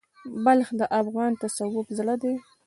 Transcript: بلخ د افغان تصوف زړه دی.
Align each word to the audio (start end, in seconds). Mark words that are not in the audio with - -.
بلخ 0.43 0.69
د 0.79 0.81
افغان 0.99 1.31
تصوف 1.41 1.87
زړه 1.97 2.15
دی. 2.23 2.33